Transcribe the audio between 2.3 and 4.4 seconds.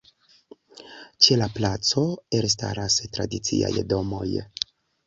elstaras tradiciaj domoj.